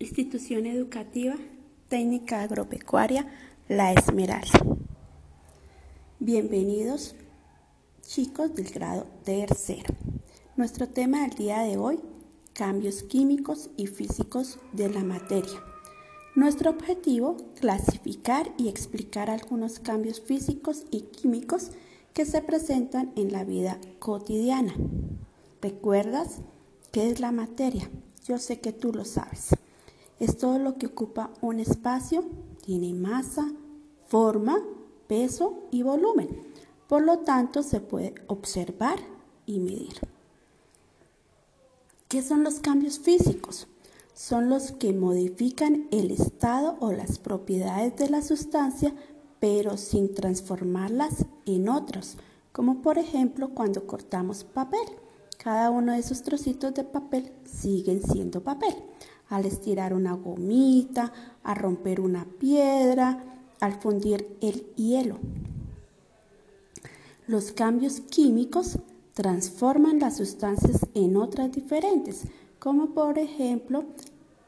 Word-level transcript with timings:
Institución 0.00 0.66
Educativa 0.66 1.34
Técnica 1.88 2.42
Agropecuaria 2.42 3.26
La 3.66 3.92
Esmeralda. 3.92 4.64
Bienvenidos 6.20 7.16
chicos 8.02 8.54
del 8.54 8.70
grado 8.70 9.08
tercero. 9.24 9.92
Nuestro 10.54 10.88
tema 10.88 11.22
del 11.22 11.30
día 11.30 11.62
de 11.62 11.78
hoy, 11.78 11.98
cambios 12.52 13.02
químicos 13.02 13.70
y 13.76 13.88
físicos 13.88 14.60
de 14.72 14.88
la 14.88 15.02
materia. 15.02 15.64
Nuestro 16.36 16.70
objetivo, 16.70 17.36
clasificar 17.58 18.52
y 18.56 18.68
explicar 18.68 19.30
algunos 19.30 19.80
cambios 19.80 20.20
físicos 20.20 20.84
y 20.92 21.00
químicos 21.10 21.72
que 22.14 22.24
se 22.24 22.40
presentan 22.40 23.10
en 23.16 23.32
la 23.32 23.42
vida 23.42 23.80
cotidiana. 23.98 24.76
¿Recuerdas 25.60 26.38
qué 26.92 27.10
es 27.10 27.18
la 27.18 27.32
materia? 27.32 27.90
Yo 28.24 28.38
sé 28.38 28.60
que 28.60 28.72
tú 28.72 28.92
lo 28.92 29.04
sabes. 29.04 29.50
Es 30.18 30.36
todo 30.36 30.58
lo 30.58 30.78
que 30.78 30.86
ocupa 30.86 31.30
un 31.40 31.60
espacio, 31.60 32.24
tiene 32.64 32.92
masa, 32.92 33.52
forma, 34.06 34.60
peso 35.06 35.62
y 35.70 35.82
volumen. 35.82 36.28
Por 36.88 37.02
lo 37.02 37.18
tanto, 37.20 37.62
se 37.62 37.80
puede 37.80 38.14
observar 38.26 38.98
y 39.46 39.60
medir. 39.60 39.98
¿Qué 42.08 42.22
son 42.22 42.42
los 42.42 42.60
cambios 42.60 42.98
físicos? 42.98 43.68
Son 44.14 44.48
los 44.48 44.72
que 44.72 44.92
modifican 44.92 45.86
el 45.90 46.10
estado 46.10 46.76
o 46.80 46.90
las 46.90 47.18
propiedades 47.18 47.96
de 47.96 48.08
la 48.08 48.22
sustancia, 48.22 48.94
pero 49.40 49.76
sin 49.76 50.14
transformarlas 50.14 51.26
en 51.46 51.68
otros, 51.68 52.16
como 52.50 52.82
por 52.82 52.98
ejemplo 52.98 53.50
cuando 53.50 53.86
cortamos 53.86 54.42
papel. 54.42 54.88
Cada 55.36 55.70
uno 55.70 55.92
de 55.92 55.98
esos 55.98 56.22
trocitos 56.22 56.74
de 56.74 56.82
papel 56.82 57.30
siguen 57.44 58.02
siendo 58.02 58.42
papel. 58.42 58.74
Al 59.28 59.44
estirar 59.44 59.94
una 59.94 60.14
gomita, 60.14 61.12
a 61.42 61.54
romper 61.54 62.00
una 62.00 62.24
piedra, 62.24 63.24
al 63.60 63.80
fundir 63.80 64.36
el 64.40 64.66
hielo. 64.76 65.18
Los 67.26 67.52
cambios 67.52 68.00
químicos 68.00 68.78
transforman 69.12 69.98
las 69.98 70.16
sustancias 70.16 70.86
en 70.94 71.16
otras 71.16 71.52
diferentes, 71.52 72.24
como 72.58 72.94
por 72.94 73.18
ejemplo 73.18 73.84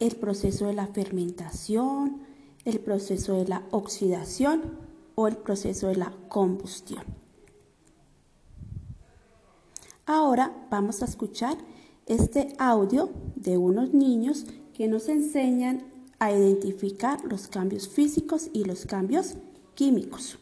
el 0.00 0.16
proceso 0.16 0.66
de 0.66 0.74
la 0.74 0.86
fermentación, 0.88 2.20
el 2.64 2.80
proceso 2.80 3.34
de 3.34 3.46
la 3.46 3.62
oxidación 3.70 4.62
o 5.14 5.28
el 5.28 5.36
proceso 5.36 5.88
de 5.88 5.96
la 5.96 6.12
combustión. 6.28 7.02
Ahora 10.04 10.66
vamos 10.70 11.02
a 11.02 11.06
escuchar 11.06 11.56
este 12.06 12.54
audio 12.58 13.10
de 13.34 13.56
unos 13.56 13.94
niños 13.94 14.46
que 14.76 14.88
nos 14.88 15.08
enseñan 15.08 15.90
a 16.18 16.30
identificar 16.32 17.24
los 17.24 17.46
cambios 17.46 17.88
físicos 17.88 18.50
y 18.52 18.64
los 18.64 18.84
cambios 18.84 19.36
químicos. 19.74 20.38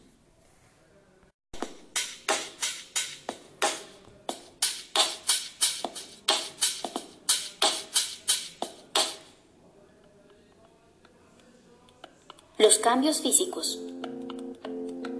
Los 12.57 12.77
cambios 12.79 13.21
físicos. 13.21 13.79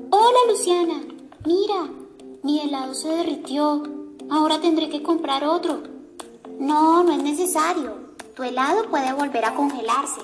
Hola 0.09 0.39
Luciana, 0.49 1.05
mira, 1.45 1.89
mi 2.43 2.59
helado 2.59 2.93
se 2.93 3.07
derritió. 3.07 3.81
Ahora 4.29 4.59
tendré 4.59 4.89
que 4.89 5.01
comprar 5.01 5.45
otro. 5.45 5.83
No, 6.59 7.01
no 7.03 7.13
es 7.13 7.23
necesario. 7.23 8.04
Tu 8.35 8.43
helado 8.43 8.89
puede 8.89 9.13
volver 9.13 9.45
a 9.45 9.55
congelarse. 9.55 10.19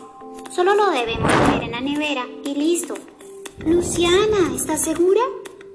Solo 0.54 0.76
lo 0.76 0.90
debemos 0.90 1.32
poner 1.32 1.64
en 1.64 1.72
la 1.72 1.80
nevera 1.80 2.26
y 2.44 2.54
listo. 2.56 2.96
Luciana, 3.66 4.54
¿estás 4.54 4.82
segura? 4.82 5.22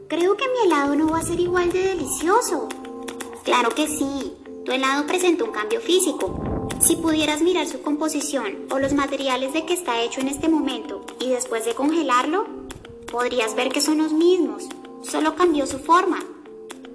Creo 0.07 0.37
que 0.37 0.45
mi 0.49 0.67
helado 0.67 0.97
no 0.97 1.09
va 1.09 1.21
a 1.21 1.23
ser 1.23 1.41
igual 1.41 1.73
de 1.73 1.83
delicioso. 1.83 2.69
Claro 3.43 3.71
que 3.71 3.89
sí. 3.89 4.35
Tu 4.67 4.73
helado 4.73 5.07
presenta 5.07 5.45
un 5.45 5.51
cambio 5.51 5.81
físico, 5.81 6.69
si 6.79 6.97
pudieras 6.97 7.41
mirar 7.41 7.67
su 7.67 7.81
composición 7.81 8.67
o 8.71 8.79
los 8.81 8.93
materiales 8.93 9.55
de 9.55 9.65
que 9.65 9.73
está 9.73 10.03
hecho 10.03 10.21
en 10.21 10.29
este 10.29 10.51
momento 10.51 11.07
y 11.19 11.31
después 11.31 11.65
de 11.65 11.75
congelarlo, 11.75 12.47
podrías 13.11 13.55
ver 13.55 13.71
que 13.71 13.81
son 13.81 13.97
los 13.97 14.13
mismos, 14.13 14.69
solo 15.03 15.37
cambió 15.37 15.67
su 15.67 15.79
forma. 15.79 16.19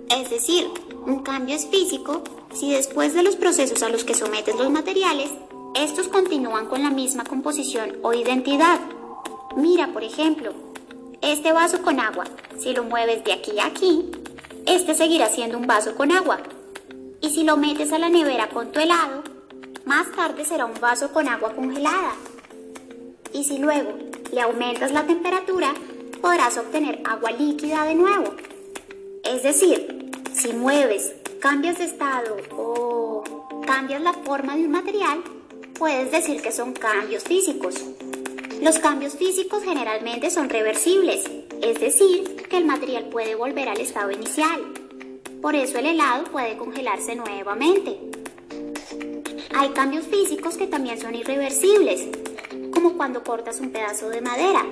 Es 0.10 0.30
decir, 0.30 0.70
un 1.08 1.24
cambio 1.24 1.56
es 1.56 1.66
físico 1.66 2.22
si 2.54 2.72
después 2.72 3.14
de 3.14 3.24
los 3.24 3.36
procesos 3.36 3.82
a 3.84 3.90
los 3.90 4.04
que 4.04 4.14
sometes 4.14 4.56
los 4.56 4.70
materiales, 4.70 5.32
estos 5.76 6.08
continúan 6.08 6.68
con 6.68 6.84
la 6.84 6.90
misma 6.90 7.24
composición 7.24 7.98
o 8.04 8.14
identidad. 8.14 8.80
Mira, 9.56 9.94
por 9.94 10.04
ejemplo, 10.04 10.54
este 11.22 11.52
vaso 11.54 11.82
con 11.82 12.00
agua, 12.00 12.26
si 12.58 12.74
lo 12.74 12.84
mueves 12.84 13.24
de 13.24 13.34
aquí 13.34 13.60
a 13.60 13.68
aquí, 13.68 14.12
este 14.66 14.94
seguirá 14.94 15.30
siendo 15.30 15.58
un 15.58 15.68
vaso 15.68 15.96
con 15.96 16.12
agua. 16.12 16.40
Y 17.22 17.30
si 17.30 17.44
lo 17.44 17.58
metes 17.58 17.94
a 17.94 18.00
la 18.00 18.10
nevera 18.10 18.50
con 18.50 18.72
tu 18.72 18.80
helado, 18.80 19.24
más 19.86 20.12
tarde 20.12 20.44
será 20.46 20.66
un 20.66 20.80
vaso 20.80 21.12
con 21.12 21.28
agua 21.28 21.54
congelada. 21.54 22.14
Y 23.34 23.44
si 23.44 23.58
luego 23.60 23.94
le 24.32 24.42
aumentas 24.42 24.92
la 24.92 25.06
temperatura, 25.06 25.74
podrás 26.22 26.58
obtener 26.58 27.02
agua 27.06 27.32
líquida 27.32 27.86
de 27.86 27.96
nuevo. 27.96 28.34
Es 29.24 29.44
decir, 29.44 30.12
si 30.34 30.54
mueves, 30.54 31.14
cambias 31.42 31.80
de 31.80 31.86
estado 31.86 32.38
o 32.56 33.24
cambias 33.66 34.00
la 34.04 34.14
forma 34.14 34.56
de 34.56 34.66
un 34.66 34.72
material, 34.72 35.24
puedes 35.74 36.12
decir 36.12 36.40
que 36.40 36.52
son 36.52 36.72
cambios 36.74 37.24
físicos. 37.24 37.74
Los 38.62 38.78
cambios 38.78 39.16
físicos 39.16 39.64
generalmente 39.64 40.30
son 40.30 40.50
reversibles, 40.50 41.26
es 41.64 41.80
decir, 41.80 42.46
que 42.48 42.58
el 42.58 42.66
material 42.66 43.06
puede 43.06 43.34
volver 43.34 43.70
al 43.70 43.80
estado 43.80 44.12
inicial. 44.12 44.62
Por 45.42 45.56
eso 45.56 45.80
el 45.80 45.88
helado 45.88 46.26
puede 46.26 46.58
congelarse 46.58 47.16
nuevamente. 47.16 47.98
Hay 49.56 49.70
cambios 49.70 50.06
físicos 50.06 50.58
que 50.58 50.68
también 50.68 51.02
son 51.02 51.16
irreversibles, 51.16 52.08
como 52.72 52.94
cuando 52.94 53.24
cortas 53.24 53.60
un 53.60 53.72
pedazo 53.72 54.10
de 54.10 54.22
madera. 54.22 54.64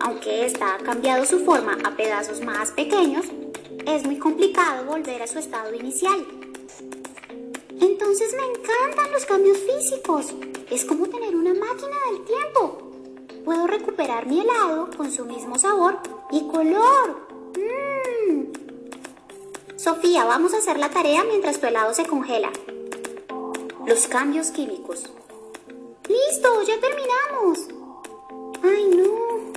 Aunque 0.00 0.44
ésta 0.44 0.74
ha 0.74 0.78
cambiado 0.78 1.24
su 1.24 1.40
forma 1.46 1.78
a 1.82 1.96
pedazos 1.96 2.42
más 2.42 2.72
pequeños, 2.72 3.24
es 3.86 4.04
muy 4.04 4.18
complicado 4.18 4.84
volver 4.84 5.22
a 5.22 5.26
su 5.26 5.38
estado 5.38 5.74
inicial. 5.74 6.26
Entonces 7.80 8.34
me 8.34 8.44
encantan 8.44 9.12
los 9.12 9.24
cambios 9.24 9.58
físicos. 9.58 10.26
Es 10.70 10.84
como 10.84 11.08
tener 11.08 11.34
una 11.34 11.54
máquina 11.54 11.96
del 12.10 12.24
tiempo. 12.24 12.78
Puedo 13.44 13.66
recuperar 13.66 14.26
mi 14.26 14.40
helado 14.40 14.90
con 14.96 15.10
su 15.10 15.24
mismo 15.24 15.58
sabor 15.58 15.98
y 16.30 16.46
color. 16.48 17.28
¡Mmm! 17.56 18.44
Sofía, 19.76 20.24
vamos 20.24 20.52
a 20.54 20.58
hacer 20.58 20.78
la 20.78 20.90
tarea 20.90 21.24
mientras 21.24 21.58
tu 21.58 21.66
helado 21.66 21.94
se 21.94 22.06
congela. 22.06 22.50
Los 23.86 24.06
cambios 24.06 24.50
químicos. 24.50 25.04
¡Listo! 26.06 26.62
¡Ya 26.62 26.78
terminamos! 26.80 27.68
¡Ay, 28.62 28.84
no! 28.94 29.52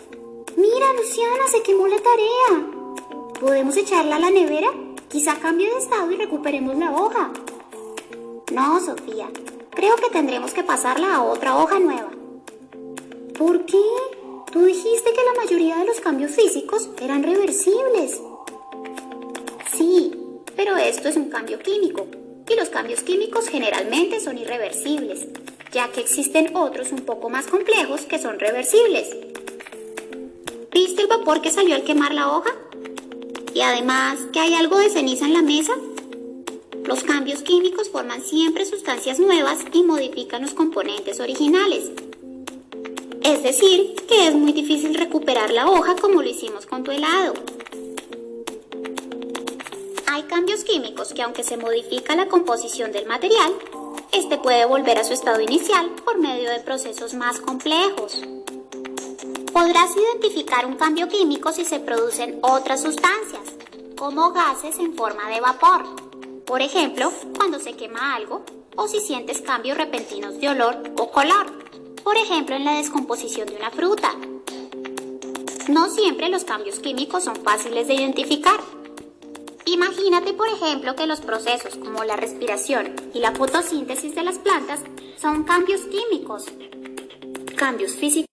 Mira, 0.55 0.94
Luciana, 0.94 1.47
se 1.47 1.61
quemó 1.61 1.88
la 1.88 1.97
tarea. 1.97 2.72
¿Podemos 3.43 3.75
echarla 3.75 4.15
a 4.15 4.19
la 4.19 4.31
nevera? 4.31 4.69
Quizá 5.09 5.35
cambie 5.35 5.69
de 5.69 5.77
estado 5.77 6.09
y 6.09 6.15
recuperemos 6.15 6.77
la 6.77 6.91
hoja. 6.91 7.29
No, 8.53 8.79
Sofía. 8.79 9.29
Creo 9.71 9.97
que 9.97 10.09
tendremos 10.09 10.53
que 10.53 10.63
pasarla 10.63 11.13
a 11.13 11.23
otra 11.23 11.57
hoja 11.57 11.77
nueva. 11.77 12.09
¿Por 13.37 13.65
qué? 13.65 13.83
Tú 14.49 14.63
dijiste 14.63 15.11
que 15.11 15.25
la 15.25 15.43
mayoría 15.43 15.75
de 15.75 15.83
los 15.83 15.99
cambios 15.99 16.31
físicos 16.31 16.89
eran 17.01 17.21
reversibles. 17.21 18.21
Sí, 19.75 20.13
pero 20.55 20.77
esto 20.77 21.09
es 21.09 21.17
un 21.17 21.29
cambio 21.29 21.59
químico 21.59 22.07
y 22.47 22.55
los 22.55 22.69
cambios 22.69 23.01
químicos 23.01 23.49
generalmente 23.49 24.21
son 24.21 24.37
irreversibles, 24.37 25.27
ya 25.73 25.89
que 25.89 25.99
existen 25.99 26.55
otros 26.55 26.93
un 26.93 27.01
poco 27.01 27.29
más 27.29 27.47
complejos 27.47 28.03
que 28.03 28.19
son 28.19 28.39
reversibles. 28.39 29.13
¿Viste 30.72 31.01
el 31.01 31.09
vapor 31.09 31.41
que 31.41 31.51
salió 31.51 31.75
al 31.75 31.84
quemar 31.84 32.13
la 32.13 32.31
hoja? 32.31 32.51
Y 33.53 33.61
además 33.61 34.20
que 34.32 34.40
hay 34.40 34.53
algo 34.55 34.78
de 34.78 34.90
ceniza 34.90 35.26
en 35.26 35.34
la 35.34 35.41
mesa. 35.41 35.73
Los 36.85 37.03
cambios 37.03 37.41
químicos 37.44 37.90
forman 37.90 38.22
siempre 38.22 38.66
sustancias 38.66 39.20
nuevas 39.20 39.59
y 39.72 39.84
modifican 39.84 40.41
los 40.41 40.53
componentes 40.53 41.20
originales. 41.20 41.91
Es 43.23 43.41
decir, 43.41 43.96
que 44.08 44.28
es 44.28 44.35
muy 44.35 44.52
difícil 44.52 44.96
recuperar 44.96 45.52
la 45.52 45.70
hoja 45.70 45.96
como 45.96 46.22
lo 46.22 46.29
hicimos 46.29 46.66
con 46.66 46.84
tu 46.84 46.91
helado. 46.91 47.34
Hay 50.08 50.23
cambios 50.23 50.64
químicos 50.66 51.14
que 51.14 51.22
aunque 51.22 51.44
se 51.44 51.56
modifica 51.56 52.16
la 52.16 52.28
composición 52.28 52.91
del 52.91 53.06
material, 53.08 53.53
este 54.11 54.38
puede 54.38 54.66
volver 54.66 54.97
a 54.99 55.03
su 55.03 55.14
estado 55.14 55.40
inicial 55.41 55.90
por 56.03 56.20
medio 56.20 56.49
de 56.49 56.59
procesos 56.59 57.14
más 57.14 57.40
complejos. 57.40 58.22
Podrás 59.53 59.91
identificar 59.96 60.66
un 60.66 60.76
cambio 60.76 61.08
químico 61.08 61.52
si 61.52 61.64
se 61.64 61.79
producen 61.79 62.40
otras 62.41 62.82
sustancias, 62.82 63.42
como 64.03 64.34
gases 64.34 64.79
en 64.79 64.94
forma 64.96 65.29
de 65.29 65.40
vapor. 65.40 65.85
Por 66.46 66.61
ejemplo, 66.61 67.09
cuando 67.38 67.58
se 67.58 67.72
quema 67.78 68.16
algo 68.16 68.44
o 68.76 68.85
si 68.85 69.00
sientes 69.00 69.40
cambios 69.40 69.78
repentinos 69.78 70.41
de 70.41 70.50
olor 70.50 70.76
o 70.97 71.09
color. 71.09 71.46
por 72.03 72.17
ejemplo 72.17 72.53
en 72.53 72.66
la 72.66 72.76
descomposición 72.76 73.47
de 73.47 73.55
una 73.55 73.72
fruta. 73.72 74.09
No 75.70 75.90
siempre 75.90 76.28
los 76.28 76.44
cambios 76.44 76.82
químicos 76.82 77.23
son 77.23 77.38
fáciles 77.38 77.88
de 77.88 77.94
identificar. 77.94 78.59
Imagínate, 79.67 80.34
por 80.34 80.49
ejemplo, 80.49 80.97
que 80.97 81.08
los 81.08 81.22
procesos 81.22 81.78
como 81.78 82.03
la 82.03 82.17
respiración 82.17 82.96
y 83.14 83.20
la 83.20 83.32
fotosíntesis 83.32 84.14
de 84.16 84.23
las 84.23 84.38
plantas 84.38 84.82
son 85.16 85.46
cambios 85.46 85.79
químicos, 85.84 86.47
cambios 87.56 87.94
físicos. 87.94 88.28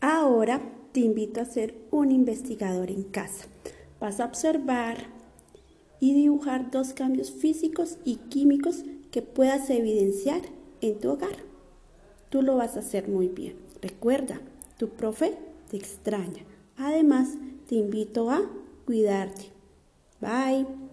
Ahora 0.00 0.60
te 0.90 0.98
invito 0.98 1.40
a 1.40 1.44
ser 1.44 1.76
un 1.92 2.10
investigador 2.10 2.90
en 2.90 3.04
casa. 3.04 3.46
Vas 4.00 4.20
a 4.20 4.26
observar 4.26 5.06
y 6.00 6.14
dibujar 6.14 6.70
dos 6.70 6.92
cambios 6.92 7.30
físicos 7.30 7.98
y 8.04 8.16
químicos 8.16 8.84
que 9.10 9.22
puedas 9.22 9.70
evidenciar 9.70 10.42
en 10.80 10.98
tu 11.00 11.10
hogar. 11.10 11.36
Tú 12.30 12.42
lo 12.42 12.56
vas 12.56 12.76
a 12.76 12.80
hacer 12.80 13.08
muy 13.08 13.28
bien. 13.28 13.56
Recuerda, 13.80 14.40
tu 14.78 14.90
profe 14.90 15.38
te 15.70 15.76
extraña. 15.76 16.44
Además, 16.76 17.34
te 17.68 17.76
invito 17.76 18.30
a 18.30 18.42
cuidarte. 18.84 19.50
Bye. 20.20 20.85